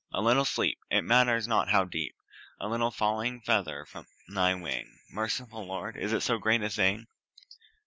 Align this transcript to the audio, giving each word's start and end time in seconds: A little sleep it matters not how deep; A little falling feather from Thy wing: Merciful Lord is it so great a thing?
A 0.11 0.19
little 0.19 0.45
sleep 0.45 0.79
it 0.89 1.03
matters 1.03 1.47
not 1.47 1.69
how 1.69 1.83
deep; 1.83 2.15
A 2.59 2.67
little 2.67 2.89
falling 2.89 3.39
feather 3.39 3.85
from 3.85 4.07
Thy 4.27 4.55
wing: 4.55 4.97
Merciful 5.11 5.63
Lord 5.67 5.95
is 5.95 6.11
it 6.11 6.21
so 6.21 6.39
great 6.39 6.63
a 6.63 6.69
thing? 6.71 7.05